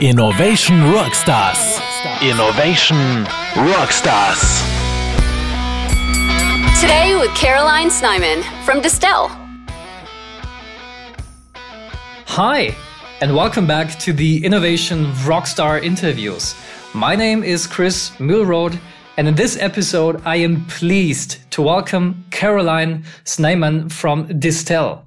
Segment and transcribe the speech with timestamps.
[0.00, 1.80] Innovation Rockstars.
[2.20, 2.96] Innovation
[3.54, 4.42] Rockstars.
[6.80, 9.28] Today with Caroline Snyman from Distell.
[12.26, 12.74] Hi,
[13.20, 16.56] and welcome back to the Innovation Rockstar interviews.
[16.92, 18.76] My name is Chris Mühlroth,
[19.16, 25.02] and in this episode, I am pleased to welcome Caroline Snyman from Distell.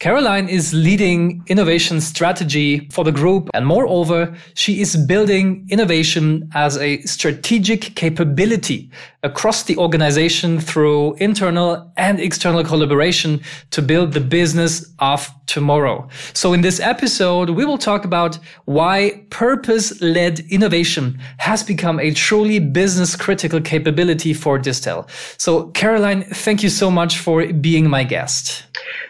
[0.00, 3.48] Caroline is leading innovation strategy for the group.
[3.54, 8.90] And moreover, she is building innovation as a strategic capability
[9.22, 16.06] across the organization through internal and external collaboration to build the business of tomorrow.
[16.34, 22.10] So in this episode, we will talk about why purpose led innovation has become a
[22.10, 25.08] truly business critical capability for Distell.
[25.40, 28.64] So Caroline, thank you so much for being my guest.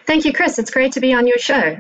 [0.07, 0.59] Thank you, Chris.
[0.59, 1.77] It's great to be on your show.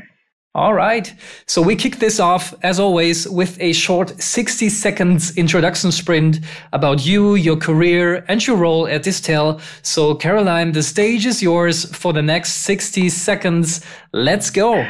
[0.56, 1.12] All right.
[1.46, 6.38] So we kick this off, as always, with a short 60 seconds introduction sprint
[6.72, 9.60] about you, your career, and your role at Distell.
[9.82, 13.84] So, Caroline, the stage is yours for the next 60 seconds.
[14.12, 14.88] Let's go.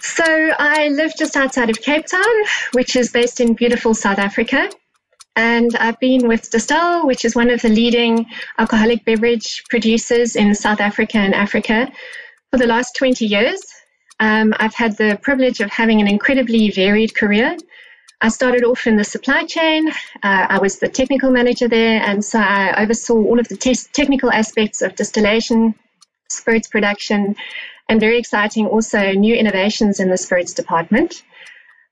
[0.00, 2.34] So, I live just outside of Cape Town,
[2.72, 4.68] which is based in beautiful South Africa.
[5.36, 8.26] And I've been with Distell, which is one of the leading
[8.58, 11.92] alcoholic beverage producers in South Africa and Africa
[12.54, 13.60] for the last 20 years.
[14.20, 17.56] Um, I've had the privilege of having an incredibly varied career.
[18.20, 19.88] I started off in the supply chain.
[20.22, 23.88] Uh, I was the technical manager there, and so I oversaw all of the te-
[23.92, 25.74] technical aspects of distillation,
[26.28, 27.34] spirits production,
[27.88, 31.24] and very exciting also new innovations in the spirits department.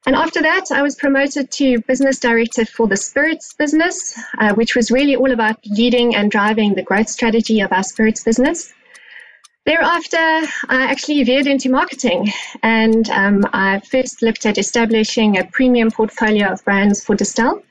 [0.06, 4.76] And after that, I was promoted to business director for the spirits business, uh, which
[4.76, 8.72] was really all about leading and driving the growth strategy of our spirits business.
[9.64, 12.32] Thereafter, I actually veered into marketing
[12.64, 17.62] and um, I first looked at establishing a premium portfolio of brands for Distell.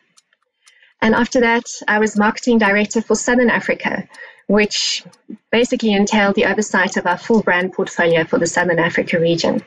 [1.01, 4.07] And after that, I was marketing director for Southern Africa,
[4.47, 5.03] which
[5.51, 9.61] basically entailed the oversight of our full brand portfolio for the Southern Africa region.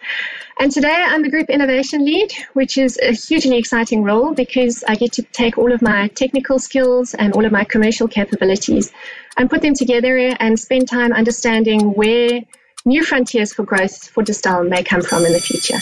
[0.59, 4.95] And today I'm the group innovation lead, which is a hugely exciting role because I
[4.95, 8.93] get to take all of my technical skills and all of my commercial capabilities
[9.37, 12.43] and put them together and spend time understanding where
[12.85, 15.79] new frontiers for growth for Distell may come from in the future.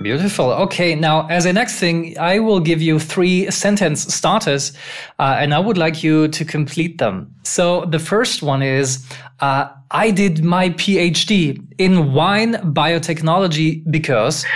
[0.00, 0.50] Beautiful.
[0.52, 4.72] Okay, now as a next thing, I will give you three sentence starters,
[5.18, 7.34] uh, and I would like you to complete them.
[7.42, 9.06] So the first one is
[9.40, 14.46] uh, I did my PhD in wine biotechnology because.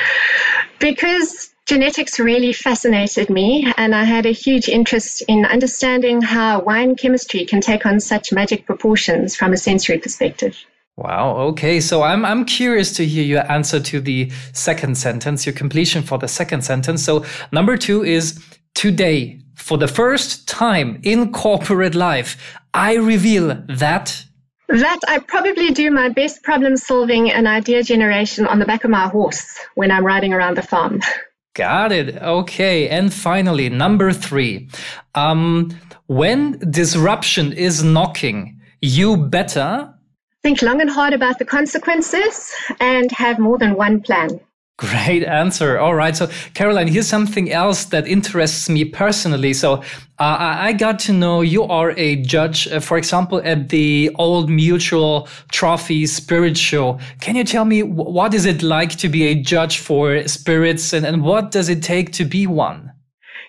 [0.79, 6.95] Because genetics really fascinated me, and I had a huge interest in understanding how wine
[6.97, 10.57] chemistry can take on such magic proportions from a sensory perspective.
[10.97, 11.37] Wow.
[11.49, 11.81] Okay.
[11.81, 16.17] So I'm I'm curious to hear your answer to the second sentence, your completion for
[16.17, 17.05] the second sentence.
[17.05, 18.43] So number two is
[18.75, 24.25] today, for the first time in corporate life, I reveal that
[24.69, 28.91] that I probably do my best problem solving and idea generation on the back of
[28.91, 31.01] my horse when I'm riding around the farm.
[31.55, 32.17] Got it.
[32.17, 32.89] Okay.
[32.89, 34.69] And finally, number three.
[35.15, 39.96] Um, when disruption is knocking, you better
[40.43, 44.41] think long and hard about the consequences and have more than one plan.
[44.79, 45.79] Great answer.
[45.79, 46.15] All right.
[46.15, 49.55] So, Caroline, here's something else that interests me personally.
[49.55, 49.77] So,
[50.19, 54.51] uh, I got to know you are a judge, uh, for example, at the Old
[54.51, 56.99] Mutual Trophy Spirit Show.
[57.23, 61.07] Can you tell me what is it like to be a judge for spirits and,
[61.07, 62.93] and what does it take to be one?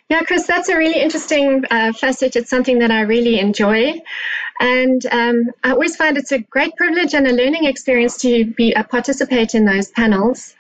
[0.10, 2.38] Yeah, Chris, that's a really interesting uh, facet.
[2.38, 4.00] It's something that I really enjoy.
[4.60, 8.76] And um, I always find it's a great privilege and a learning experience to be
[8.76, 10.56] uh, participate in those panels.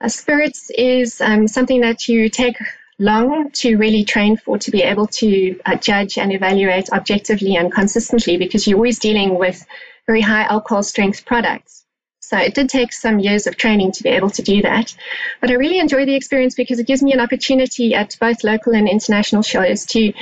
[0.00, 2.56] Uh, spirits is um, something that you take
[2.98, 7.72] long to really train for to be able to uh, judge and evaluate objectively and
[7.72, 9.64] consistently because you're always dealing with
[10.06, 11.84] very high alcohol strength products.
[12.20, 14.94] So it did take some years of training to be able to do that.
[15.40, 18.74] But I really enjoy the experience because it gives me an opportunity at both local
[18.74, 20.12] and international shows to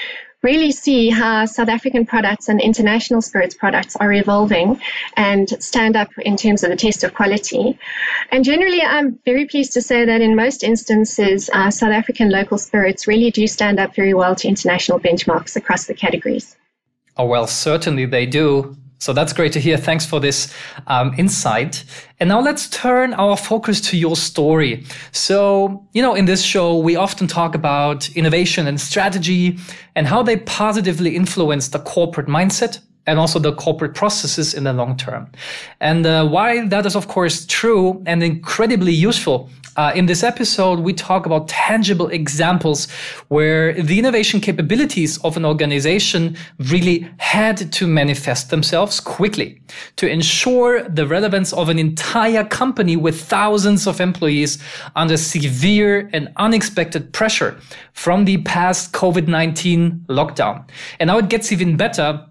[0.42, 4.80] really see how South African products and international spirits products are evolving
[5.16, 7.78] and stand up in terms of the test of quality.
[8.30, 12.58] And generally, I'm very pleased to say that in most instances, uh, South African local
[12.58, 16.56] spirits really do stand up very well to international benchmarks across the categories.
[17.16, 18.76] Oh, well, certainly they do.
[18.98, 19.76] So that's great to hear.
[19.76, 20.52] Thanks for this
[20.88, 21.84] um, insight.
[22.18, 24.84] And now let's turn our focus to your story.
[25.12, 29.58] So, you know, in this show, we often talk about innovation and strategy
[29.94, 34.72] and how they positively influence the corporate mindset and also the corporate processes in the
[34.72, 35.30] long term.
[35.80, 40.80] And uh, while that is, of course, true and incredibly useful, uh, in this episode,
[40.80, 42.90] we talk about tangible examples
[43.28, 49.62] where the innovation capabilities of an organization really had to manifest themselves quickly
[49.94, 54.58] to ensure the relevance of an entire company with thousands of employees
[54.96, 57.56] under severe and unexpected pressure
[57.92, 60.68] from the past COVID-19 lockdown.
[60.98, 62.27] And now it gets even better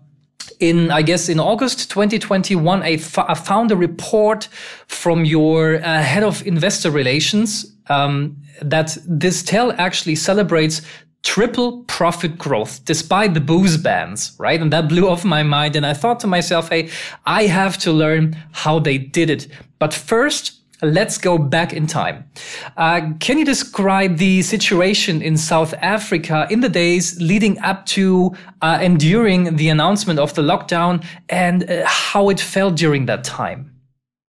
[0.60, 4.50] in I guess in August 2021, I, found a report
[4.88, 10.82] from your uh, head of investor relations um, that Distell actually celebrates
[11.24, 14.62] triple profit growth despite the booze bans, right?
[14.62, 15.76] And that blew off my mind.
[15.76, 16.90] And I thought to myself, hey,
[17.26, 19.48] I have to learn how they did it.
[19.80, 22.30] But first, Let's go back in time.
[22.78, 28.36] Uh, can you describe the situation in South Africa in the days leading up to
[28.62, 33.24] uh, and during the announcement of the lockdown and uh, how it felt during that
[33.24, 33.74] time?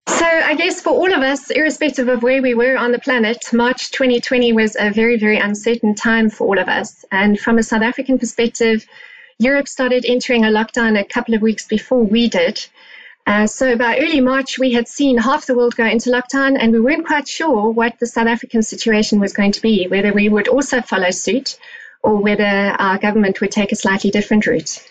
[0.09, 3.53] So, I guess for all of us, irrespective of where we were on the planet,
[3.53, 7.05] March 2020 was a very, very uncertain time for all of us.
[7.13, 8.87] And from a South African perspective,
[9.39, 12.67] Europe started entering a lockdown a couple of weeks before we did.
[13.29, 16.73] Uh, so by early March, we had seen half the world go into lockdown, and
[16.73, 20.31] we weren't quite sure what the South African situation was going to be, whether we
[20.31, 21.59] would also follow suit
[22.03, 24.83] or whether our government would take a slightly different route.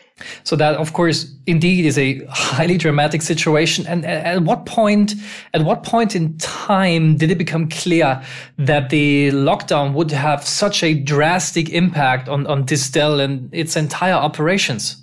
[0.43, 3.87] So that, of course, indeed is a highly dramatic situation.
[3.87, 5.15] And at what point,
[5.55, 8.21] at what point in time did it become clear
[8.59, 14.13] that the lockdown would have such a drastic impact on, on Distell and its entire
[14.13, 15.01] operations?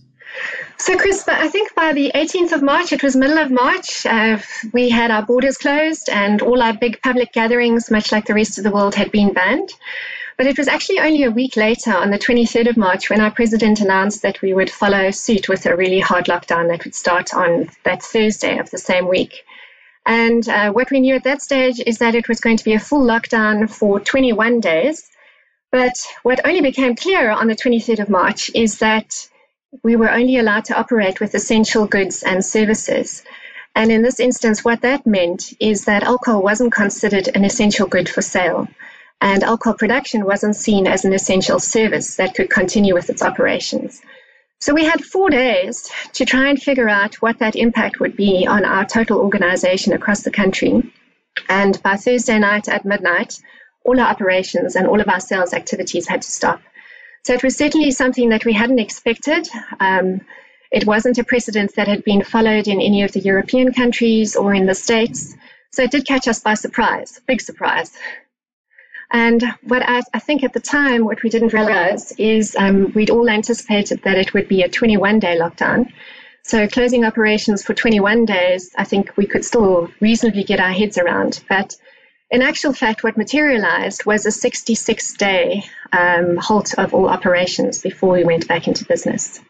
[0.84, 4.36] So, Chris, I think by the 18th of March, it was middle of March, uh,
[4.74, 8.58] we had our borders closed and all our big public gatherings, much like the rest
[8.58, 9.70] of the world, had been banned.
[10.36, 13.30] But it was actually only a week later, on the 23rd of March, when our
[13.30, 17.32] president announced that we would follow suit with a really hard lockdown that would start
[17.32, 19.46] on that Thursday of the same week.
[20.04, 22.74] And uh, what we knew at that stage is that it was going to be
[22.74, 25.10] a full lockdown for 21 days.
[25.72, 25.94] But
[26.24, 29.30] what only became clear on the 23rd of March is that
[29.82, 33.24] we were only allowed to operate with essential goods and services.
[33.74, 38.08] And in this instance, what that meant is that alcohol wasn't considered an essential good
[38.08, 38.68] for sale.
[39.20, 44.00] And alcohol production wasn't seen as an essential service that could continue with its operations.
[44.60, 48.46] So we had four days to try and figure out what that impact would be
[48.46, 50.92] on our total organization across the country.
[51.48, 53.40] And by Thursday night at midnight,
[53.84, 56.60] all our operations and all of our sales activities had to stop.
[57.24, 59.48] So it was certainly something that we hadn't expected.
[59.80, 60.20] Um,
[60.70, 64.52] it wasn't a precedent that had been followed in any of the European countries or
[64.52, 65.34] in the States.
[65.72, 67.96] So it did catch us by surprise, big surprise.
[69.10, 73.10] And what I, I think at the time, what we didn't realize is um, we'd
[73.10, 75.92] all anticipated that it would be a 21 day lockdown.
[76.42, 80.98] So closing operations for 21 days, I think we could still reasonably get our heads
[80.98, 81.42] around.
[81.48, 81.74] But
[82.34, 88.12] in actual fact, what materialized was a 66 day um, halt of all operations before
[88.14, 89.40] we went back into business.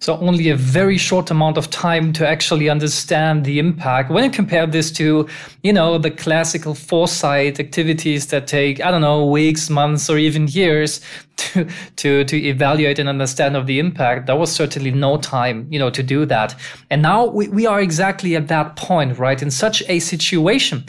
[0.00, 4.10] So only a very short amount of time to actually understand the impact.
[4.10, 5.26] When you compare this to,
[5.62, 10.48] you know, the classical foresight activities that take, I don't know, weeks, months, or even
[10.48, 11.00] years
[11.36, 15.78] to, to, to evaluate and understand of the impact, there was certainly no time, you
[15.78, 16.56] know, to do that.
[16.90, 19.40] And now we, we are exactly at that point, right?
[19.40, 20.84] In such a situation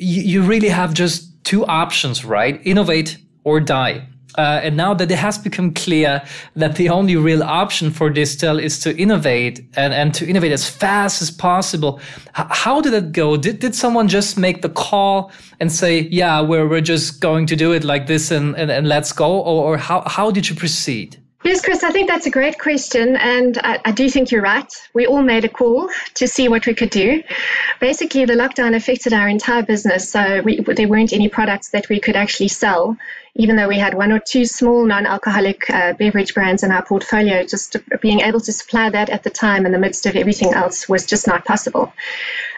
[0.00, 2.60] you, you really have just two options, right?
[2.64, 4.06] Innovate or die.
[4.38, 6.22] Uh, and now that it has become clear
[6.54, 10.68] that the only real option for Distell is to innovate and, and to innovate as
[10.70, 12.00] fast as possible,
[12.38, 13.36] H- how did it go?
[13.36, 17.56] Did, did someone just make the call and say, yeah, we're, we're just going to
[17.56, 19.40] do it like this and, and, and let's go?
[19.40, 21.20] Or, or how, how did you proceed?
[21.42, 23.16] Yes, Chris, I think that's a great question.
[23.16, 24.70] And I, I, do think you're right.
[24.92, 27.22] We all made a call to see what we could do.
[27.80, 30.10] Basically, the lockdown affected our entire business.
[30.10, 32.94] So we, there weren't any products that we could actually sell,
[33.36, 36.84] even though we had one or two small non alcoholic uh, beverage brands in our
[36.84, 37.42] portfolio.
[37.46, 40.90] Just being able to supply that at the time in the midst of everything else
[40.90, 41.90] was just not possible.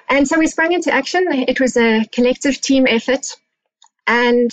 [0.09, 1.29] And so we sprang into action.
[1.31, 3.27] It was a collective team effort.
[4.09, 4.51] And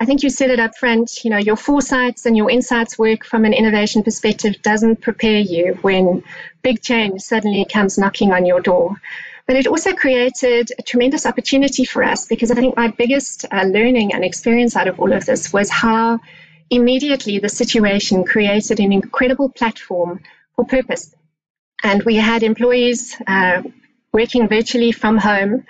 [0.00, 3.24] I think you said it up front, you know, your foresights and your insights work
[3.24, 6.22] from an innovation perspective doesn't prepare you when
[6.62, 9.00] big change suddenly comes knocking on your door.
[9.46, 13.64] But it also created a tremendous opportunity for us because I think my biggest uh,
[13.64, 16.20] learning and experience out of all of this was how
[16.70, 20.20] immediately the situation created an incredible platform
[20.54, 21.14] for purpose.
[21.82, 23.62] And we had employees uh,
[24.12, 25.64] working virtually from home,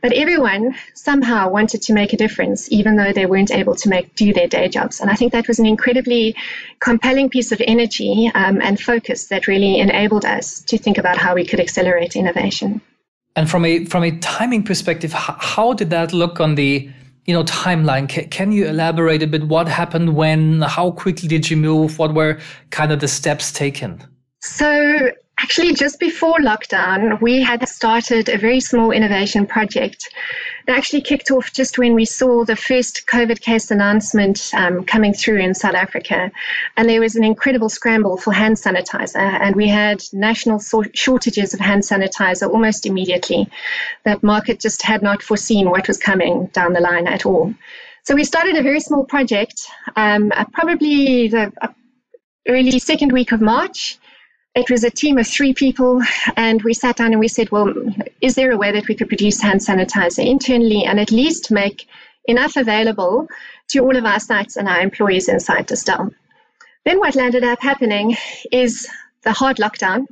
[0.00, 4.14] but everyone somehow wanted to make a difference, even though they weren't able to make
[4.14, 5.00] do their day jobs.
[5.00, 6.34] And I think that was an incredibly
[6.80, 11.34] compelling piece of energy um, and focus that really enabled us to think about how
[11.34, 12.80] we could accelerate innovation.
[13.36, 16.88] And from a from a timing perspective, how did that look on the
[17.24, 18.08] you know timeline?
[18.30, 19.44] Can you elaborate a bit?
[19.44, 20.62] What happened when?
[20.62, 21.98] How quickly did you move?
[21.98, 22.38] What were
[22.70, 24.02] kind of the steps taken?
[24.40, 30.08] So Actually, just before lockdown, we had started a very small innovation project
[30.66, 35.12] that actually kicked off just when we saw the first COVID case announcement um, coming
[35.12, 36.30] through in South Africa.
[36.76, 41.54] And there was an incredible scramble for hand sanitizer, and we had national so- shortages
[41.54, 43.48] of hand sanitizer almost immediately.
[44.04, 47.54] That market just had not foreseen what was coming down the line at all.
[48.04, 49.62] So we started a very small project,
[49.96, 51.68] um, probably the uh,
[52.46, 53.98] early second week of March
[54.54, 56.02] it was a team of three people,
[56.36, 57.72] and we sat down and we said, well,
[58.20, 61.88] is there a way that we could produce hand sanitizer internally and at least make
[62.26, 63.28] enough available
[63.68, 66.14] to all of our sites and our employees inside Distell?
[66.84, 68.16] Then what landed up happening
[68.50, 68.88] is
[69.22, 70.06] the hard lockdown,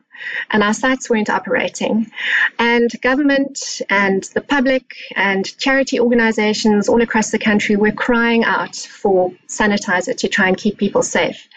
[0.51, 2.11] and our sites weren't operating.
[2.59, 8.77] And government and the public and charity organizations all across the country were crying out
[8.77, 11.49] for sanitizer to try and keep people safe.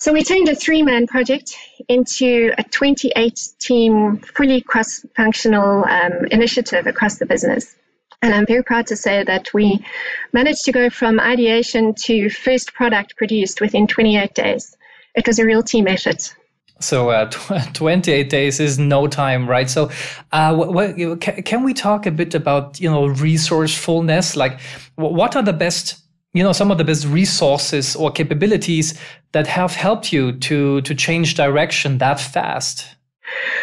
[0.00, 1.54] So we turned a three man project
[1.88, 7.76] into a 28 team, fully cross functional um, initiative across the business.
[8.22, 9.84] And I'm very proud to say that we
[10.32, 14.74] managed to go from ideation to first product produced within 28 days.
[15.14, 16.34] It was a real team effort.
[16.80, 17.30] So uh,
[17.74, 19.68] 28 days is no time, right?
[19.68, 19.90] So,
[20.32, 24.34] uh, what, can we talk a bit about you know resourcefulness?
[24.34, 24.60] Like,
[24.96, 25.99] what are the best
[26.32, 28.98] you know some of the best resources or capabilities
[29.32, 32.96] that have helped you to to change direction that fast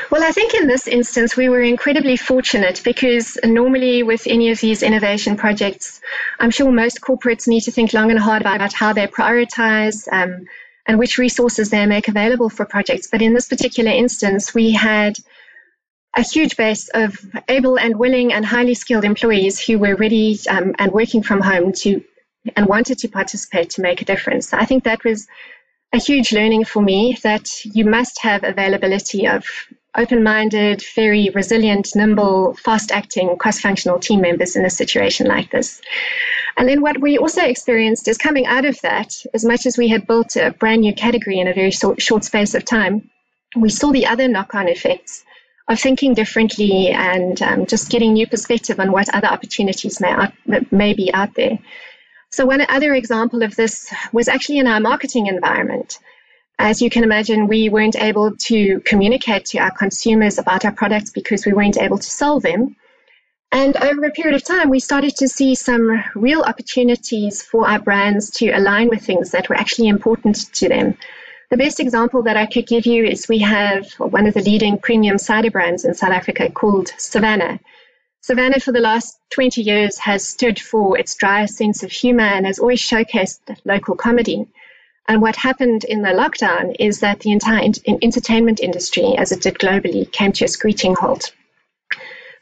[0.09, 4.61] well, I think in this instance, we were incredibly fortunate because normally with any of
[4.61, 5.99] these innovation projects,
[6.39, 10.45] I'm sure most corporates need to think long and hard about how they prioritize um,
[10.85, 13.07] and which resources they make available for projects.
[13.07, 15.17] But in this particular instance, we had
[16.15, 17.17] a huge base of
[17.49, 21.73] able and willing and highly skilled employees who were ready um, and working from home
[21.73, 22.01] to
[22.55, 24.53] and wanted to participate to make a difference.
[24.53, 25.27] I think that was
[25.93, 29.45] a huge learning for me that you must have availability of
[29.97, 35.49] open minded, very resilient, nimble, fast acting, cross functional team members in a situation like
[35.49, 35.81] this.
[36.55, 39.87] And then what we also experienced is coming out of that, as much as we
[39.87, 43.09] had built a brand new category in a very short, space of time,
[43.55, 45.23] we saw the other knock on effects
[45.67, 50.33] of thinking differently and um, just getting new perspective on what other opportunities may, out,
[50.71, 51.57] may be out there.
[52.37, 55.97] So, one other example of this was actually in our marketing environment.
[56.59, 61.09] As you can imagine, we weren't able to communicate to our consumers about our products
[61.09, 62.75] because we weren't able to sell them.
[63.51, 67.79] And over a period of time, we started to see some real opportunities for our
[67.79, 70.95] brands to align with things that were actually important to them.
[71.49, 74.77] The best example that I could give you is we have one of the leading
[74.77, 77.59] premium cider brands in South Africa called Savanna.
[78.21, 82.45] Savanna, for the last 20 years, has stood for its dry sense of humor and
[82.45, 84.47] has always showcased local comedy.
[85.07, 89.41] And what happened in the lockdown is that the entire in- entertainment industry, as it
[89.41, 91.31] did globally, came to a screeching halt.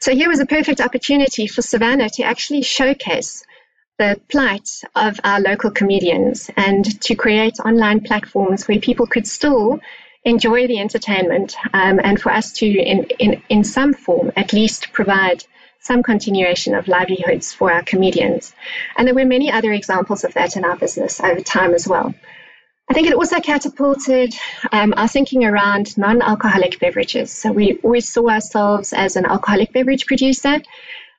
[0.00, 3.44] So here was a perfect opportunity for Savanna to actually showcase
[3.98, 9.80] the plight of our local comedians and to create online platforms where people could still
[10.24, 14.92] enjoy the entertainment um, and for us to, in, in, in some form, at least
[14.92, 15.44] provide
[15.86, 18.54] some continuation of livelihoods for our comedians.
[18.96, 22.14] And there were many other examples of that in our business over time as well.
[22.88, 24.34] I think it also catapulted
[24.70, 27.32] um, our thinking around non alcoholic beverages.
[27.32, 30.62] So we always saw ourselves as an alcoholic beverage producer.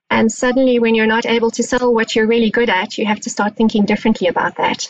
[0.10, 3.20] And suddenly, when you're not able to sell what you're really good at, you have
[3.22, 4.90] to start thinking differently about that.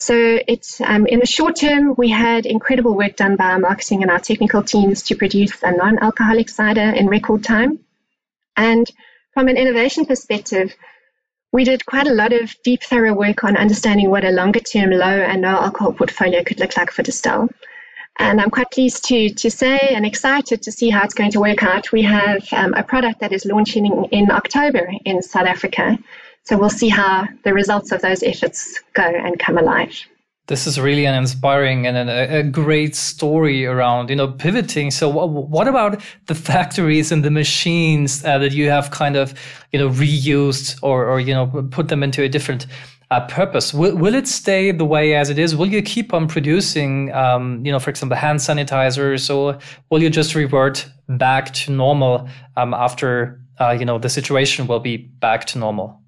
[0.00, 4.02] So it's um, in the short term, we had incredible work done by our marketing
[4.02, 7.80] and our technical teams to produce a non-alcoholic cider in record time.
[8.56, 8.88] And
[9.38, 10.74] from an innovation perspective,
[11.52, 14.90] we did quite a lot of deep, thorough work on understanding what a longer term
[14.90, 17.48] low and no alcohol portfolio could look like for Distell.
[18.18, 21.40] And I'm quite pleased to, to say and excited to see how it's going to
[21.40, 21.92] work out.
[21.92, 25.96] We have um, a product that is launching in, in October in South Africa.
[26.42, 30.04] So we'll see how the results of those efforts go and come alive
[30.48, 34.90] this is really an inspiring and a, a, great story around you know pivoting.
[34.90, 39.34] So what, about the factories and the machines uh, that you have kind of
[39.72, 42.66] you know reused or, or you know put them into a different
[43.10, 43.74] uh, purpose?
[43.74, 45.54] Will, will it stay the way as it is?
[45.54, 49.58] Will you keep on producing um, you know for example hand sanitizers or
[49.90, 52.26] will you just revert back to normal
[52.56, 56.00] um, after uh, you know the situation will be back to normal?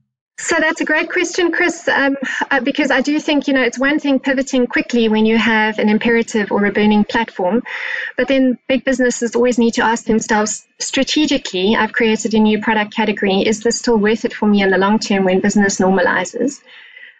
[0.42, 2.16] So that's a great question, Chris, um,
[2.50, 5.78] uh, because I do think, you know, it's one thing pivoting quickly when you have
[5.78, 7.62] an imperative or a burning platform,
[8.16, 12.94] but then big businesses always need to ask themselves strategically, I've created a new product
[12.94, 13.42] category.
[13.42, 16.62] Is this still worth it for me in the long term when business normalizes?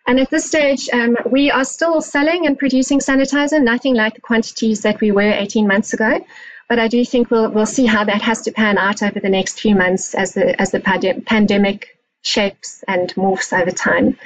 [0.07, 4.23] And at this stage, um, we are still selling and producing sanitizer, nothing like the
[4.23, 6.25] quantities that we were 18 months ago.
[6.71, 9.29] But I do think we'll, we'll see how that has to pan out over the
[9.29, 10.81] next few months as the, as the
[11.27, 14.19] pandemic shapes and morphs over time.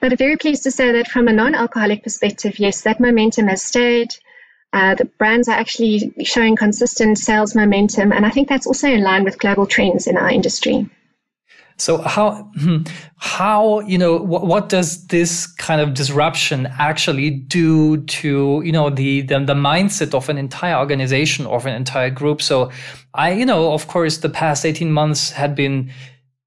[0.00, 3.48] But I'm very pleased to say that from a non alcoholic perspective, yes, that momentum
[3.48, 4.14] has stayed.
[4.72, 9.02] Uh, the brands are actually showing consistent sales momentum, and I think that's also in
[9.02, 10.88] line with global trends in our industry.
[11.76, 12.82] So how hmm,
[13.16, 18.90] how you know what, what does this kind of disruption actually do to you know
[18.90, 22.42] the, the the mindset of an entire organization or an entire group?
[22.42, 22.70] So
[23.12, 25.90] I you know of course the past eighteen months had been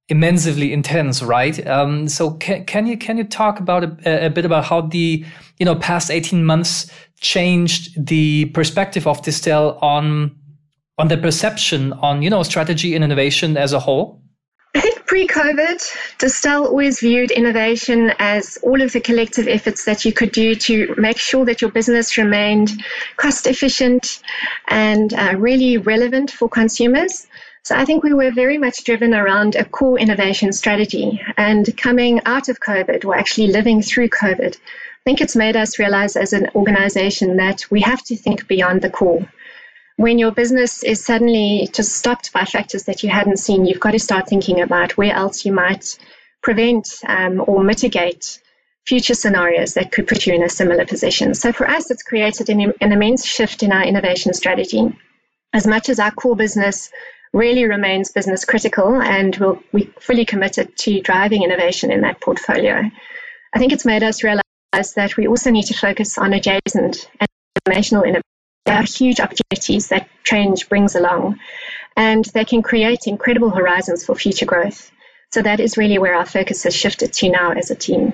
[0.10, 1.66] immensely intense, right?
[1.68, 5.26] Um, so can, can you can you talk about a, a, bit about how the
[5.58, 10.36] you know past eighteen months changed the perspective of Distell on
[10.98, 14.22] on the perception on you know strategy and innovation as a whole?
[14.76, 15.80] I think pre-COVID,
[16.20, 20.94] Distell always viewed innovation as all of the collective efforts that you could do to
[20.98, 22.72] make sure that your business remained
[23.16, 24.22] cost efficient
[24.68, 27.27] and uh, really relevant for consumers.
[27.68, 31.22] So I think we were very much driven around a core innovation strategy.
[31.36, 35.78] And coming out of COVID, or actually living through COVID, I think it's made us
[35.78, 39.30] realize as an organization that we have to think beyond the core.
[39.98, 43.92] When your business is suddenly just stopped by factors that you hadn't seen, you've got
[43.92, 46.00] to start thinking about where else you might
[46.42, 48.40] prevent um, or mitigate
[48.86, 51.34] future scenarios that could put you in a similar position.
[51.34, 54.98] So for us, it's created an, an immense shift in our innovation strategy.
[55.52, 56.92] As much as our core business
[57.34, 62.90] really remains business critical and we'll, we fully committed to driving innovation in that portfolio.
[63.54, 64.44] I think it's made us realize
[64.96, 67.28] that we also need to focus on adjacent and
[67.68, 68.22] transformational innovation.
[68.66, 71.40] There are huge opportunities that change brings along,
[71.96, 74.92] and they can create incredible horizons for future growth.
[75.32, 78.14] So that is really where our focus has shifted to now as a team.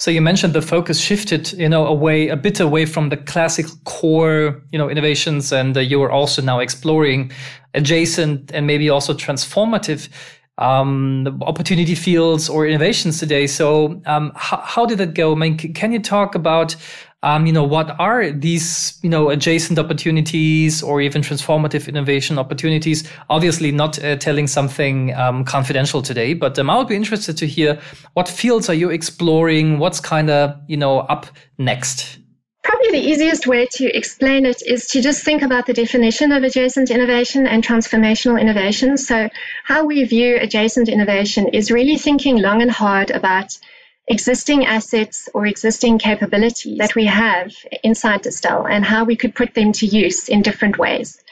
[0.00, 3.66] So you mentioned the focus shifted, you know, away a bit away from the classic
[3.84, 7.30] core, you know, innovations, and uh, you are also now exploring
[7.74, 10.08] adjacent and maybe also transformative
[10.56, 13.46] um, opportunity fields or innovations today.
[13.46, 15.32] So um, how, how did that go?
[15.32, 16.76] I mean, can you talk about
[17.22, 23.06] um, you know, what are these, you know, adjacent opportunities or even transformative innovation opportunities?
[23.28, 27.46] Obviously, not uh, telling something um, confidential today, but um, I would be interested to
[27.46, 27.78] hear
[28.14, 29.78] what fields are you exploring?
[29.78, 31.26] What's kind of, you know, up
[31.58, 32.18] next?
[32.62, 36.42] Probably the easiest way to explain it is to just think about the definition of
[36.42, 38.96] adjacent innovation and transformational innovation.
[38.96, 39.28] So,
[39.64, 43.58] how we view adjacent innovation is really thinking long and hard about
[44.08, 49.54] existing assets or existing capabilities that we have inside Distell and how we could put
[49.54, 51.22] them to use in different ways.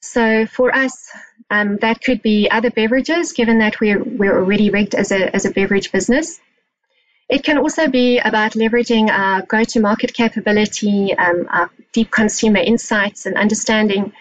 [0.00, 1.10] So for us,
[1.50, 5.44] um, that could be other beverages, given that we're, we're already rigged as a, as
[5.44, 6.40] a beverage business.
[7.28, 12.58] It can also be about leveraging our go to market capability, um, our deep consumer
[12.58, 14.12] insights, and understanding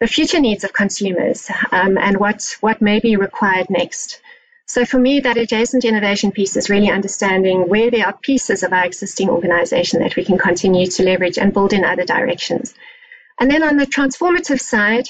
[0.00, 4.20] the future needs of consumers um, and what, what may be required next.
[4.70, 8.72] So for me, that adjacent innovation piece is really understanding where there are pieces of
[8.72, 12.72] our existing organization that we can continue to leverage and build in other directions.
[13.40, 15.08] And then on the transformative side,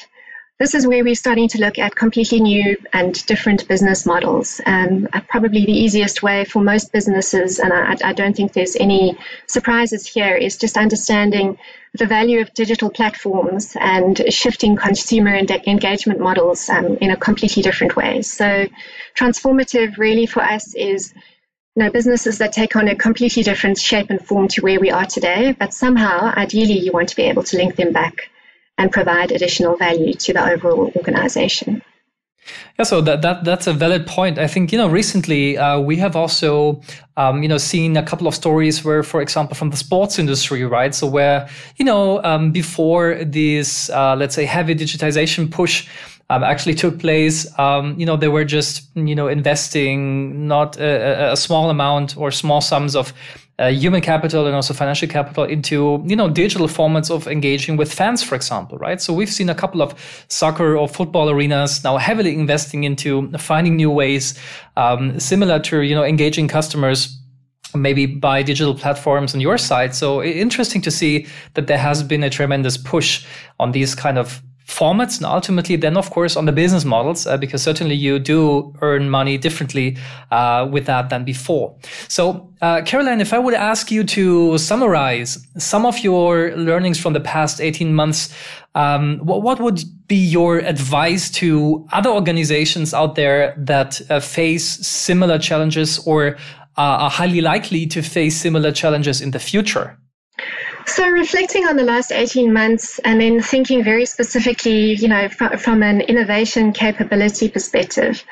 [0.60, 4.60] this is where we're starting to look at completely new and different business models.
[4.66, 9.16] Um, probably the easiest way for most businesses, and I, I, don't think there's any
[9.46, 11.56] surprises here, is just understanding
[11.94, 17.96] the value of digital platforms and shifting consumer engagement models um, in a completely different
[17.96, 18.20] way.
[18.20, 18.66] So,
[19.16, 21.14] transformative really for us is
[21.74, 24.90] you know, businesses that take on a completely different shape and form to where we
[24.90, 28.28] are today, but somehow, ideally, you want to be able to link them back
[28.80, 31.82] and provide additional value to the overall organization.
[32.78, 34.38] Yeah, so that, that that's a valid point.
[34.38, 36.80] I think you know recently uh, we have also
[37.18, 40.64] um, you know seen a couple of stories where, for example, from the sports industry,
[40.64, 40.94] right?
[40.94, 45.88] So where you know um, before this uh, let's say heavy digitization push.
[46.30, 47.44] Um, actually took place.
[47.58, 52.30] Um, you know, they were just you know investing not a, a small amount or
[52.30, 53.12] small sums of
[53.68, 58.22] human capital and also financial capital into you know digital formats of engaging with fans
[58.22, 59.00] for example right?
[59.00, 59.94] So we've seen a couple of
[60.28, 64.38] soccer or football arenas now heavily investing into finding new ways
[64.76, 67.16] um, similar to you know engaging customers
[67.74, 69.94] maybe by digital platforms on your side.
[69.94, 73.24] So interesting to see that there has been a tremendous push
[73.58, 77.36] on these kind of formats and ultimately then of course on the business models uh,
[77.36, 79.96] because certainly you do earn money differently
[80.30, 81.74] uh, with that than before.
[82.08, 87.12] So uh, caroline if i would ask you to summarize some of your learnings from
[87.14, 88.34] the past 18 months
[88.74, 94.64] um, what, what, would be your advice to other organizations out there that uh, face
[94.86, 96.36] similar challenges or
[96.76, 99.98] are highly likely to face similar challenges in the future
[100.90, 105.56] so, reflecting on the last 18 months and then thinking very specifically, you know, from,
[105.58, 108.24] from an innovation capability perspective,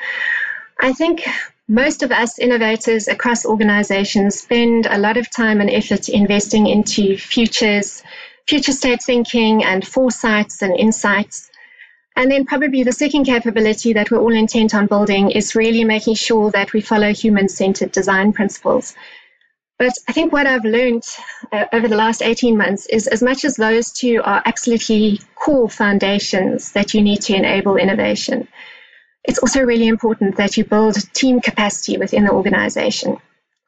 [0.79, 1.25] I think
[1.67, 7.15] most of us innovators across organizations spend a lot of time and effort investing into
[7.17, 8.03] futures,
[8.47, 11.49] future state thinking and foresights and insights.
[12.15, 16.15] And then probably the second capability that we're all intent on building is really making
[16.15, 18.95] sure that we follow human centered design principles.
[19.79, 21.07] But I think what I've learned
[21.53, 25.69] uh, over the last 18 months is as much as those two are absolutely core
[25.69, 28.49] foundations that you need to enable innovation,
[29.23, 33.17] it's also really important that you build team capacity within the organization.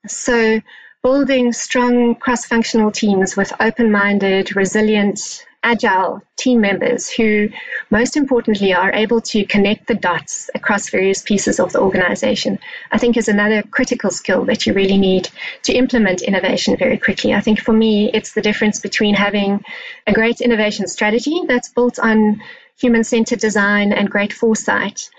[0.06, 0.60] So,
[1.02, 7.50] building strong cross functional teams with open minded, resilient, agile team members who,
[7.90, 12.58] most importantly, are able to connect the dots across various pieces of the organization,
[12.92, 15.30] I think is another critical skill that you really need
[15.64, 17.34] to implement innovation very quickly.
[17.34, 19.64] I think for me, it's the difference between having
[20.08, 22.42] a great innovation strategy that's built on
[22.80, 25.10] human centered design and great foresight.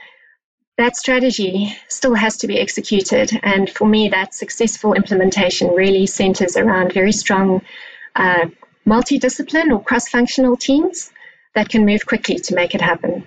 [0.78, 3.31] That strategy still has to be executed.
[3.42, 7.62] And for me, that successful implementation really centers around very strong
[8.16, 8.46] uh,
[8.87, 11.11] multidiscipline or cross functional teams
[11.55, 13.27] that can move quickly to make it happen.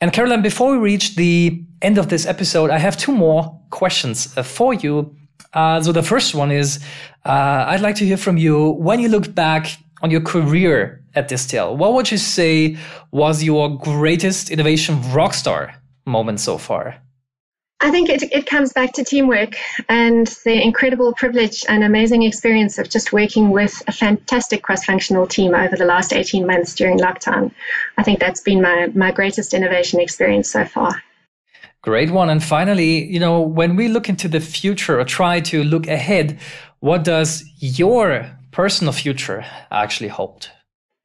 [0.00, 4.36] And Caroline, before we reach the end of this episode, I have two more questions
[4.36, 5.14] uh, for you.
[5.52, 6.80] Uh, so the first one is
[7.24, 11.28] uh, I'd like to hear from you when you look back on your career at
[11.28, 12.76] Distell, what would you say
[13.10, 15.74] was your greatest innovation rockstar
[16.06, 17.01] moment so far?
[17.82, 19.56] I think it, it comes back to teamwork
[19.88, 25.26] and the incredible privilege and amazing experience of just working with a fantastic cross functional
[25.26, 27.50] team over the last 18 months during lockdown.
[27.98, 31.02] I think that's been my, my greatest innovation experience so far.
[31.82, 32.30] Great one.
[32.30, 36.38] And finally, you know, when we look into the future or try to look ahead,
[36.78, 40.50] what does your personal future actually hold?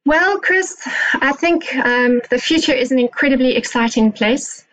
[0.05, 0.77] Well, Chris,
[1.15, 4.66] I think um, the future is an incredibly exciting place.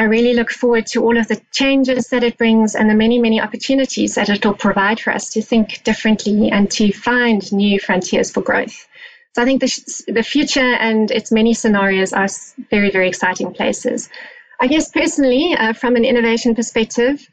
[0.00, 3.18] I really look forward to all of the changes that it brings and the many,
[3.18, 7.78] many opportunities that it will provide for us to think differently and to find new
[7.78, 8.88] frontiers for growth.
[9.34, 12.28] So I think the, the future and its many scenarios are
[12.70, 14.08] very, very exciting places.
[14.58, 17.28] I guess personally, uh, from an innovation perspective,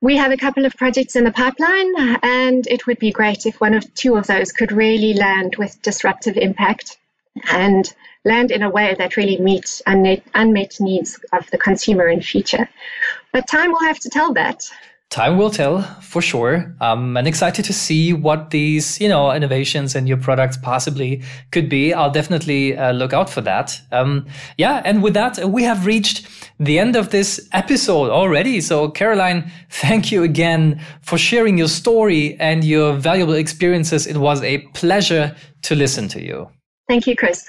[0.00, 1.92] we have a couple of projects in the pipeline,
[2.24, 5.80] and it would be great if one of two of those could really land with
[5.82, 6.98] disruptive impact
[7.50, 12.20] and land in a way that really meets unmet, unmet needs of the consumer in
[12.20, 12.68] future.
[13.32, 14.68] But time will have to tell that.
[15.10, 16.72] Time will tell for sure.
[16.80, 21.68] Um, I'm excited to see what these, you know, innovations and your products possibly could
[21.68, 21.92] be.
[21.92, 23.80] I'll definitely uh, look out for that.
[23.90, 26.28] Um, yeah, and with that, we have reached
[26.60, 28.60] the end of this episode already.
[28.60, 34.06] So, Caroline, thank you again for sharing your story and your valuable experiences.
[34.06, 36.48] It was a pleasure to listen to you.
[36.90, 37.48] Thank you, Chris.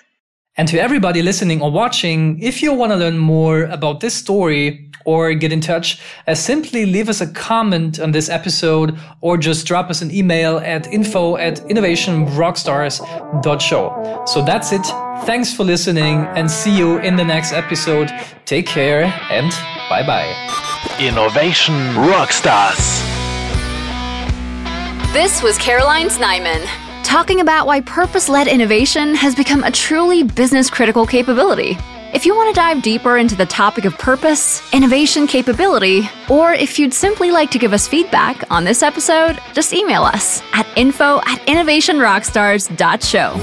[0.56, 4.88] And to everybody listening or watching, if you want to learn more about this story
[5.04, 9.66] or get in touch, uh, simply leave us a comment on this episode or just
[9.66, 14.24] drop us an email at info at innovationrockstars.show.
[14.28, 14.86] So that's it.
[15.26, 18.12] Thanks for listening and see you in the next episode.
[18.46, 19.50] Take care and
[19.90, 20.32] bye bye.
[21.00, 23.02] Innovation Rockstars.
[25.14, 26.62] This was Caroline Snyman
[27.04, 31.78] talking about why purpose led innovation has become a truly business critical capability.
[32.14, 36.78] If you want to dive deeper into the topic of purpose, innovation capability, or if
[36.78, 41.22] you'd simply like to give us feedback on this episode, just email us at info
[41.26, 43.38] at innovationrockstars.show.